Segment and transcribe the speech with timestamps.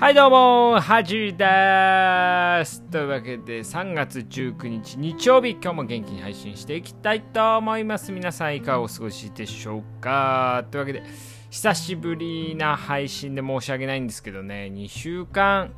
[0.00, 8.10] はいどうも、はじですというわけで3月19日日曜日、今日も元気に配信していきたいと思います。
[8.10, 11.02] 皆さんいかがお過ごしでしょうかというわけで、
[11.50, 15.74] 久しぶりな配信で申し訳ないんですけどね、2週間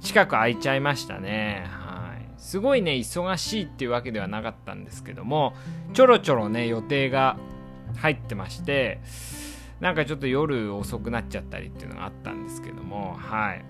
[0.00, 1.66] 近く空いちゃいましたね。
[1.68, 2.26] はい。
[2.38, 5.52] すごいね、忙しいっていうわけではなかったんですけども、
[5.92, 7.36] ちょろちょろね、予定が
[7.98, 9.02] 入ってまして、
[9.80, 13.64] なんかちょっと夜遅くなっちゃったりっていうのがあったんですけども、はい。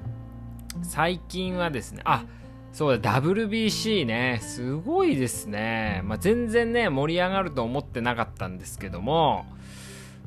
[0.82, 2.24] 最近はですね、あ、
[2.72, 6.02] そうだ、WBC ね、すごいですね。
[6.04, 9.46] まあ、全然ね、盛り上がると思ってなかったんですけども、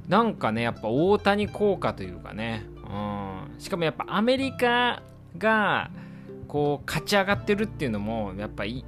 [0.07, 5.03] なんかね、やっぱ大谷効果というかね、うん、しかもやっぱアメリカ
[5.37, 5.91] が、
[6.47, 8.83] こう、勝ち上がってるっていうのも、やっぱい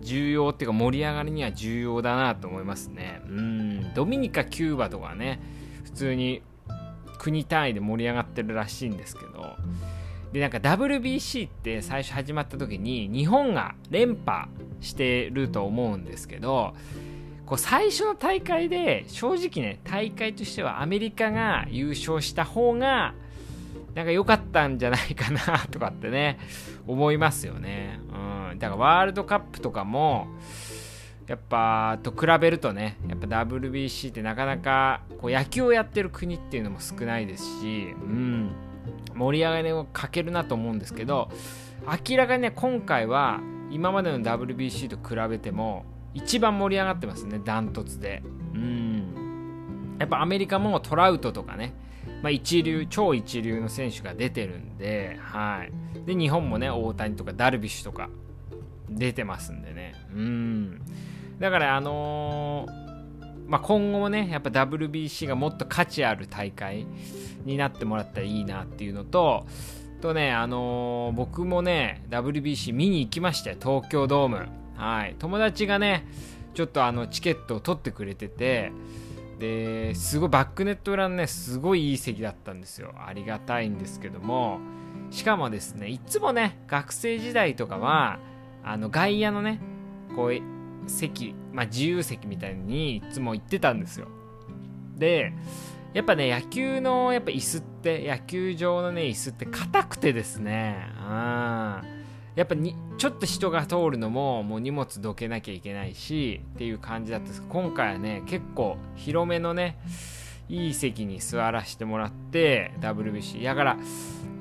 [0.00, 3.22] 重要っていうか盛り上がりには重要だなと思いますね。
[3.26, 5.40] うん、ドミニカ、キューバとかね、
[5.84, 6.42] 普通に
[7.18, 9.56] 国単位で盛り上がってるらしいんですけど
[10.32, 14.48] でなんか WBC って最初始まった時に日本が連覇
[14.80, 16.74] してると思うんですけど
[17.46, 23.14] こう最初の大会で正直ね大会としてはアメリカが優勝した方が
[23.94, 26.38] なんか良かったんじゃないかなとかってね
[26.86, 28.00] 思いますよね、
[28.52, 30.28] うん、だからワールドカップとかも
[31.26, 38.50] やっぱと比べるとねやっぱ WBC ってなかなかこう野球をやってる国っていうのも少ないですし、うん、
[39.14, 41.30] 盛り上がりをかけるなと思うんですけど
[42.08, 48.22] 明らかにね今回は今までの WBC と比べても一番盛り上がってますねダントツで。
[48.54, 49.96] うん。
[49.98, 51.74] やっぱアメリカもトラウトとかね
[52.22, 58.08] まあ、一流超一流の選手が出てるんで,、はい、で日本もね大谷とかダルビッシュとか
[58.88, 59.94] 出てますんでね。
[60.14, 60.80] うん。
[61.38, 62.87] だからあのー、
[63.48, 66.86] まあ、今後もねやっぱ WBC がもっと価値ある大会
[67.44, 69.46] になってもらったらいいなっていうのと
[70.02, 73.56] とねあのー、僕もね WBC 見に行きましたよ。
[73.60, 74.48] 東京ドーム。
[74.76, 75.16] はい。
[75.18, 76.06] 友達がね
[76.54, 78.70] ちょっとあのチケットを取ってくれてて
[79.40, 82.92] ですごいバックネット裏のねすごいいい席だったんですよ。
[83.06, 84.60] ありがたいんですけども。
[85.10, 88.18] しかもですねいつもね学生時代とかは
[88.62, 89.58] あの外野のね
[90.14, 90.32] こう
[90.88, 94.06] 席、まあ、自由席みたいにいつも行ってたんですよ。
[94.96, 95.32] で、
[95.92, 101.82] やっぱね、野球のやっぱ椅子って、野球場のね、椅子って硬くてですね、うん。
[102.36, 109.80] やっぱに、ちょっと人が通るのも、もう荷物どけなきゃいけないし、っていう感じだったんですけど、今回はね、結構広めのね、
[110.48, 113.42] いい席に座らせてもらって、WBC。
[113.42, 113.76] だから、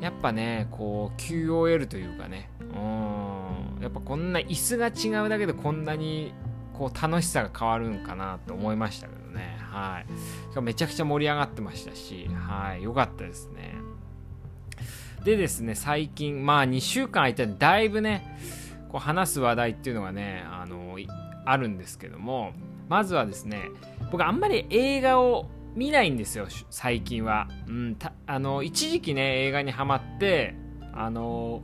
[0.02, 6.32] やっぱね、こう、QOL というかね、うん、やっぱこんな椅子が違うだけでこんなに
[6.78, 9.58] こう楽しさが変わるんかなと思いましたけどね。
[9.60, 10.04] は
[10.56, 10.62] い。
[10.62, 12.84] めちゃくちゃ盛り上がってましたし、はい。
[12.84, 13.76] 良かったですね。
[15.24, 18.38] でですね、最近、まあ2週間空いたんで、だいぶね、
[18.90, 20.98] こう話す話題っていうのがね、あの、
[21.46, 22.54] あるんですけども、
[22.88, 23.70] まずはですね、
[24.12, 27.48] 僕あんまり映画を見ないんですよ、最近は。
[27.68, 30.56] うん、あの、一時期ね、映画にハマって、
[30.94, 31.62] あの、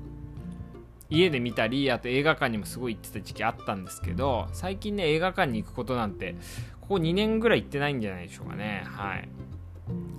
[1.14, 6.36] 家で見たりあと映画館にもすごい行ってた時期あったんですけど最近ね映画館に行くことなんて
[6.82, 8.84] ここ2年ぐらい行ってないんじゃないでしょうかね。
[8.86, 9.30] はい。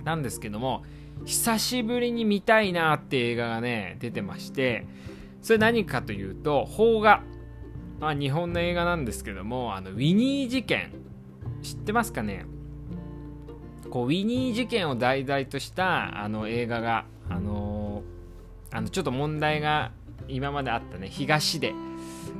[0.05, 0.83] なんですけども
[1.25, 4.85] 久しぶりに見たいなって映画がね出てまして
[5.41, 7.21] それ何かというと邦画。
[7.99, 10.91] まあ日本の映画なんですけどもあのウィニー事件。
[11.61, 12.45] 知ってますかね？
[13.89, 19.91] こうウィニー事件を題材としたあの映画があのー、あのちょっと問題が
[20.27, 21.71] 今まであったね東出、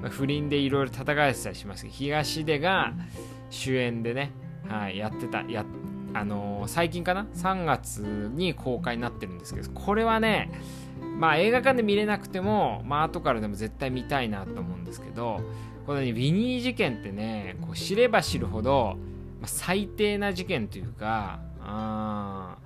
[0.01, 2.93] まあ、不倫でいろいろ戦われてたりしますけど東出が
[3.49, 4.31] 主演でね、
[4.67, 5.65] はい、やってたや
[6.13, 10.49] あのー、最近かな？3月に公開になってるんですけどこれはね
[11.17, 15.41] まあ映画館で見れなくてもまあ後からでも絶対見たいなと思うんですけど
[15.85, 18.97] このねウィニー事件ってねこう知れば知るほど、
[19.41, 22.57] まあ、最低な事件というかあ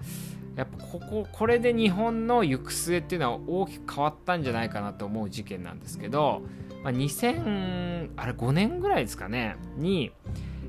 [0.55, 6.41] やっぱこここれで日本の行く末っていうのは大きく変わったんじゃないかなと思う事件なんですけど、
[6.83, 10.11] まあ、2000あれ5年ぐらいですかねに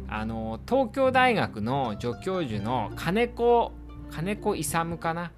[0.08, 3.72] あの東京大学の助教授の金子
[4.10, 5.32] 金子勇かな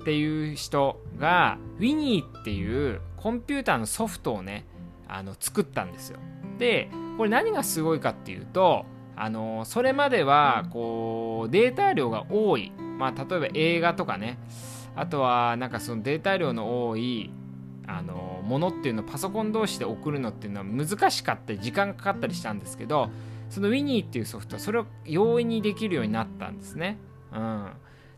[0.00, 4.64] っていう人が Winnie っていうコンピューターのソフトをね
[5.08, 6.18] あの作ったんですよ。
[6.58, 8.84] でこれ何がすごいかっていうと
[9.16, 14.38] あのそれまではこうデータ量が多いまあ、例えば映画とかね
[14.96, 17.30] あとはなんかそのデータ量の多い
[17.86, 23.08] あのものっていうのをパソコン同士で送るのっていうのは難しかったり時間かかったりしたんですけど
[23.48, 26.98] その Winnie っていうソフトはそれを容易にできるようになったんですね。
[27.32, 27.70] うん、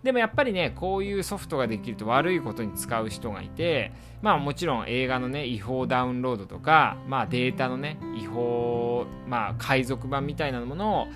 [0.03, 3.93] でもやっぱりねこういうソフトができると悪いことに使う人がいて
[4.23, 11.06] まあもちろん映画のね違法ダウンロードとかまあデータのね違法まあ海賊版みたいなものを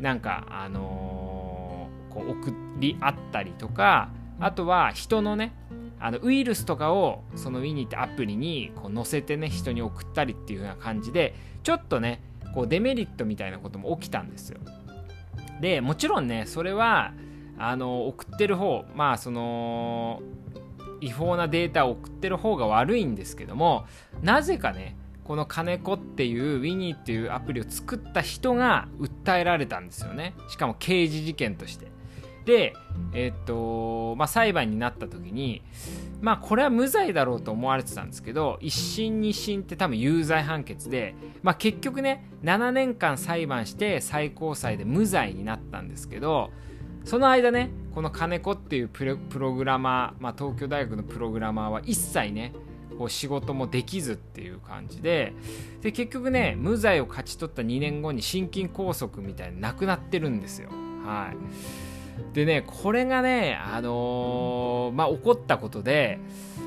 [0.00, 2.50] なんかあのー、こう送
[2.82, 5.54] り合ったりとかあとは人のね
[5.98, 12.20] あのウイルスとかをそのウィニーってアプリにこう載せてね人に送ったりっていう風な感じでちょっとね
[12.54, 14.58] こうデメリットみたいなことも起きたんですよ。
[15.60, 17.12] でもちろんねそれは
[17.56, 20.20] あの送ってる方まあその
[21.00, 23.86] 違法なデータを送ってる方が悪いんですけども
[24.22, 30.34] なぜかねこの金子っていうウィニーっていうアプリを作った人が訴えられたんですよね。
[30.48, 31.86] しかも刑事事件として。
[32.44, 32.74] で、
[33.14, 35.62] え、っと、まあ、裁判になった時に、
[36.20, 46.50] まあ、これは無罪だろうと思われてたんですけど、一審二審って多分有罪判決で、まあ、結局ね、7年間裁判して最高裁で無罪になったんですけど、
[47.04, 52.52] その間ね、この金子っていうプログラマー、まあ、東京大学のプログラマーは一切ね、
[52.92, 55.32] こう仕事もできずっていう感じで
[55.80, 60.68] で結局ね無罪を勝ち取った2年後に心筋梗塞みたいに亡くなってるんですよ。
[61.04, 61.36] はい
[62.32, 66.18] でねこれがねあのー、まあ起こったことで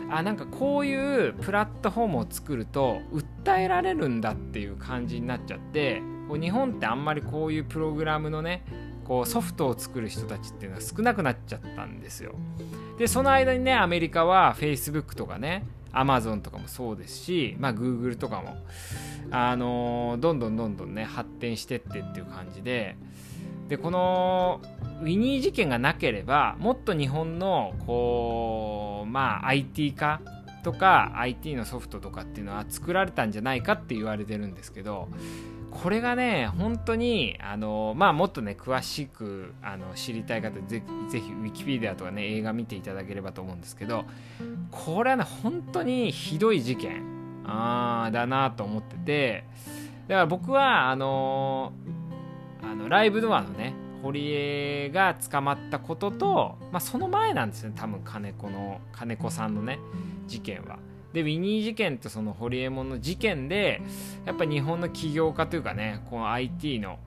[0.10, 8.64] あなんかこういうプラットフォームを作ると訴えられるんだっていう感じになっちゃってこう日本ってあんまりこういうプログラムのね
[9.06, 12.34] こうソフトを作る人たちっていうのは少なくなっちゃったんですよ。
[12.98, 15.66] でその間にねアメリカは Facebook とかね
[15.96, 18.58] Amazon とかもそうですし、まあ、Google とかも、
[19.32, 22.98] あのー、どんどんどんどんね発展してってっていう感じで
[23.68, 24.62] でこの
[25.02, 30.22] ウィニー事件がなければもっと日本のこうまあ IT 化
[30.64, 35.10] とか IT のソフトとかっていうのは作られたんじゃないかって言われてるんですけど
[35.70, 44.06] これがね本当にあのまあもっとね詳しくあの知りたい方ぜぜひウィキペディアとかね映画見ていただければと思うんですけど
[44.72, 47.04] これはね本当にひどい事件
[47.46, 49.44] あだなと思ってて
[50.08, 51.74] だから僕はあの
[52.76, 59.80] のライブドアのね堀江が捕まったことと、まあ、その前なんですね多分金子の金子さんのね
[60.28, 60.78] 事件は。
[61.12, 63.82] でウィニー事件とその堀江門の事件で
[64.26, 67.00] やっぱ日本の起業家というかねこの IT の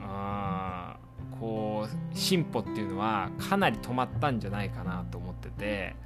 [0.00, 0.96] あ
[1.40, 5.96] こう進歩っていうのはかなり止まったんじゃないかなと思ってて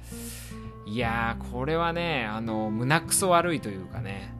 [0.87, 4.33] いやこれはねあの胸くそ悪いというかね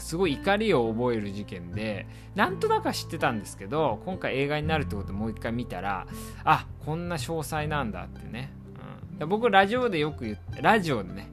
[0.00, 6.06] すごい怒りを覚える事件でなんとなくは知ってたんですけど今回映画になるってことでもう一回見たら
[6.44, 8.52] あこんな詳細なんだってね、
[9.20, 11.30] うん、僕ラジオでよく言ってラジオでね。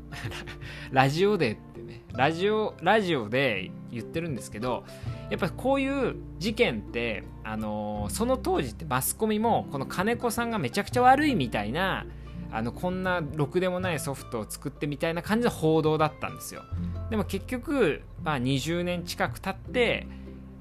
[0.91, 2.03] ラジオでってね。
[2.13, 4.85] ラジオラジオで言ってるんですけど
[5.29, 12.06] やっぱこういう事件って、あのー、その当時ってマスコミもこの金子さんがめちゃくちゃ悪いみたいな
[12.51, 16.63] あのこんなろくでもないソフトを作ってみたいな感じの報道だったんですよ。
[17.10, 20.07] でも結局、まあ、20年近く経って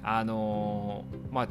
[0.03, 1.47] あのー、まあ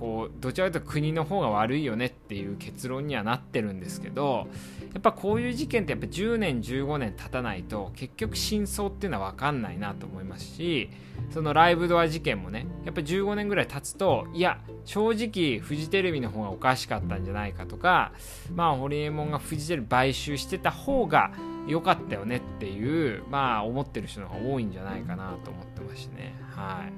[0.00, 4.48] こうどちらかというと国の方が悪いよねっていう結論にはなってるんですけど
[4.94, 10.88] やっぱこういう事件ってやっぱ10年15年経たないと結局真相っていうのは分かんないなと思いますし
[11.28, 18.12] そのライブドア事件もねやっぱ15年ぐらい経つといや正直フジテレビの方がおかしかったんじゃないかとか
[18.54, 21.30] まあホリエモンがフジテレビ買収してた方が
[21.70, 26.34] 良かったよねっていうまあ思ってる人の方が多いんじゃないかなと思ってますしね。
[26.54, 26.92] はい。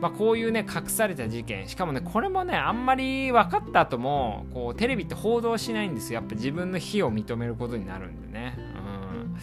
[0.00, 1.68] まあこういうね隠された事件。
[1.68, 6.20] しかもねこれもねあんまり分かった後もこうテレビって報道しないんですよ。
[6.20, 8.56] やっぱ自分の非を認めることになるんでね。
[8.76, 9.34] うん。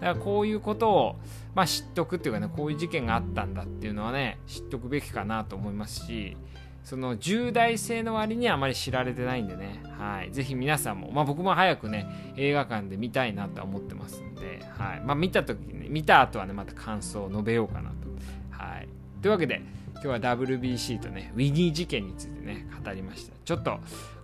[0.00, 1.16] だからこういうことを
[1.54, 6.36] まあ、知っとくっていうかねこういう事件があったんだっていうのはね知っとくべきかなと思いますし
[6.84, 15.00] その重大性の割にはあまり知られてないんでね、はい、ぜひ皆さんも、まあ、僕も早くね映画館で見たいなとは思ってますんで、はい。
[15.00, 17.96] まあ、見た時に、ね、見た後はねまた感想を述べようかなと。
[18.50, 18.88] はい、
[19.22, 19.62] というわけで
[19.94, 23.32] 今日は WBC とねウィニー事件についてね語りました。
[23.44, 23.78] ちょっと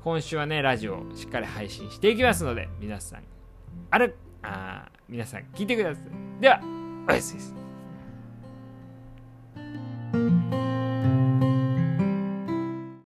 [0.05, 3.23] 今週はねラジオをしっかり配信していきますので皆さん
[3.91, 6.41] あるあ皆さん聞いてください。
[6.43, 6.61] では
[7.07, 7.60] Oasis.